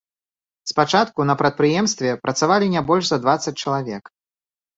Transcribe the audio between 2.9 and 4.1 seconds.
за дваццаць чалавек.